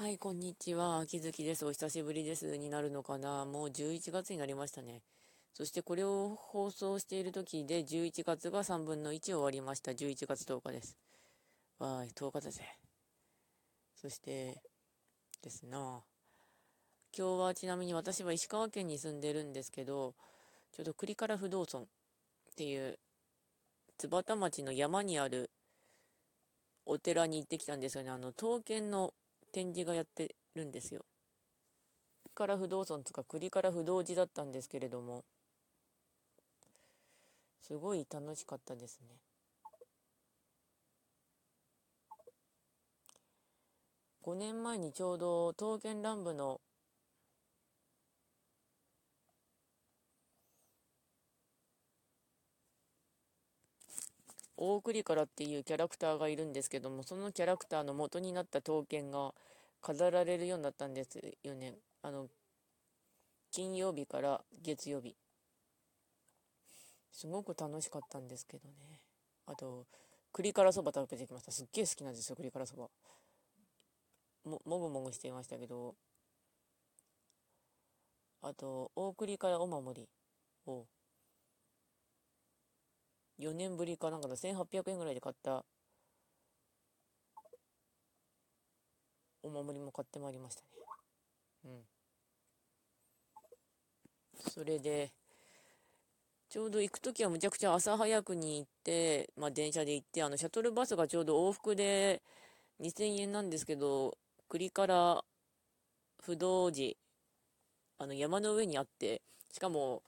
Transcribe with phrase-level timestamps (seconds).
[0.00, 1.00] はい、こんにちは。
[1.00, 1.66] 秋月です。
[1.66, 2.56] お久しぶりです。
[2.56, 5.02] になるのかなもう11月になりましたね。
[5.52, 9.90] そしてこれを放送している時で11月が3分の1終わりました。
[9.90, 10.96] 11月10日です。
[11.80, 12.62] わーい、10日だぜ。
[14.00, 14.62] そして、
[15.42, 16.04] ですな。
[17.12, 20.14] 今日はちなみに私は石川県に住んでるんですけど、
[20.70, 21.86] ちょうど栗から不動尊っ
[22.54, 23.00] ていう
[23.98, 25.50] 津幡町の山にある
[26.86, 28.10] お寺に行ってきたんですよね。
[28.10, 29.12] あの、刀剣の
[29.58, 31.04] 展示がやってるんですよ。
[32.32, 35.24] から不動尊とか栗から不動寺だったんですけれども、
[37.60, 39.16] すごい楽しかったですね。
[44.22, 46.60] 5年前にちょうど刀剣乱舞の
[54.60, 59.32] 大栗からっていうキャラクターがいるんですけどもそのキャラクターの元になった刀剣が
[59.80, 61.74] 飾られるようになったんですよね。
[62.02, 62.26] あの
[63.52, 65.14] 金曜日から月曜日。
[67.12, 68.74] すごく楽しかったんですけどね。
[69.46, 69.86] あと
[70.32, 71.52] 栗からそば食べてきました。
[71.52, 72.88] すっげえ好きなんですよ栗からそば。
[74.44, 75.94] ももぐもぐしていましたけど。
[78.42, 80.08] あと大栗からお守り
[80.66, 80.86] を
[83.38, 85.64] 4年ぶりかなんかの1800円ぐらいで買った。
[89.42, 90.68] お守りも買ってまいりましたね。
[91.64, 91.84] うん。
[94.50, 95.12] それで
[96.50, 102.22] ちょうど行く時はむちゃくちゃ朝早くに行ってまあ電車で行ってあのシャトルバスがちょうど往復で
[102.80, 104.16] 2000円なんですけど
[104.48, 105.24] 栗から
[106.22, 106.94] 不動寺
[107.98, 109.20] あの山の上にあって
[109.52, 110.02] しかも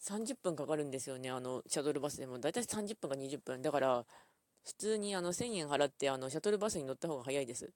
[0.00, 2.38] 30分かかるんですよね、あの、シャトルバスでも。
[2.38, 3.62] だいたい30分か20分。
[3.62, 4.06] だから、
[4.64, 7.70] 普通にあの1000円払って、あの、シャトルバスに乗った方が早いです。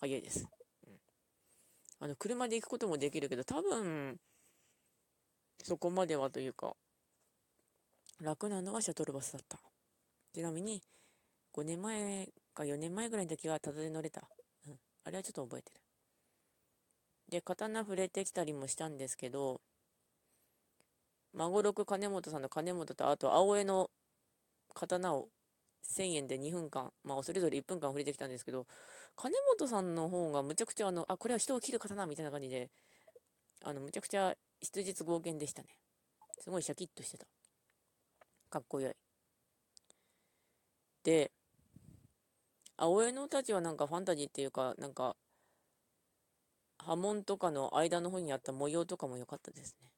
[0.00, 0.48] 早いです。
[0.86, 0.98] うん、
[2.00, 4.18] あの、車で行くこともできるけど、多分、
[5.62, 6.74] そこまではというか、
[8.20, 9.60] 楽なのはシャトルバスだった。
[10.32, 10.82] ちなみに、
[11.52, 14.28] 5年前か4年前ぐらいの時はタダで乗れた。
[14.66, 14.78] うん。
[15.04, 15.80] あれはちょっと覚えてる。
[17.28, 19.60] で、刀触れてきたりもしたんですけど、
[21.34, 23.90] 孫六金本さんの金本とあと青江の
[24.74, 25.28] 刀を
[25.88, 28.66] 1000円で2分間、まあ、それぞれ1分間触れてきたんですけど
[29.16, 32.70] 金本さんの方がむちゃくちゃあのあこれは人を切る刀みたいな感じで
[33.64, 35.68] あのむちゃくちゃ質実剛健でしたね。
[36.40, 37.26] すごいシャキッとしてた。
[38.50, 38.92] かっこよい。
[41.04, 41.30] で
[42.76, 45.16] 青江のたちはなんかファンタジーっていうかなんか
[46.78, 49.90] 波紋とかの間の方にあった模様とかも良かったですね。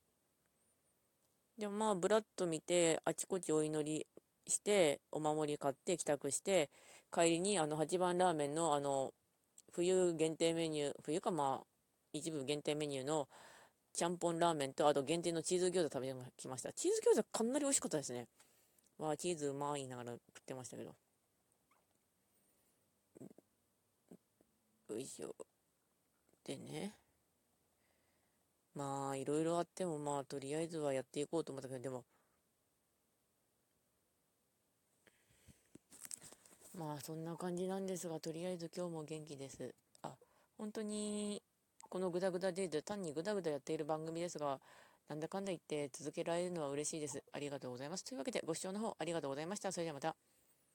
[1.61, 4.07] でもまあ、ぶらっと見て、あちこちお祈り
[4.47, 6.71] して、お守り買って帰宅して、
[7.13, 9.13] 帰りにあの8番ラーメンのあの、
[9.73, 11.67] 冬限定メニュー、冬かまあ、
[12.15, 13.29] 一部限定メニューの
[13.93, 16.73] ちゃんぽんラーメンと、あと限定のチーズ餃子食べてきました。
[16.73, 18.27] チーズ餃子かなり美味しかったですね。
[18.99, 20.95] わあ、チーズうまいながら食ってましたけど。
[24.89, 25.37] よいしょ。
[26.45, 26.95] でね。
[28.75, 32.05] まあ、いろいろあっても、まあ、とりあえずはやっていこうと思ったけど、でも、
[36.75, 39.75] まあ、そんな感じなんですが、とりあえず今日も元気です。
[40.03, 40.15] あ、
[40.59, 41.43] 本当に、
[41.89, 44.61] このグダグダデイズ、単にグダグダやっている番組ですが、
[45.09, 47.23] なんだかんだ言って続けられるのは嬉しいです。
[47.33, 48.05] ありがとうございます。
[48.05, 49.73] というわけで、ご視聴の方ありがとうございました。
[49.73, 50.40] それではまた。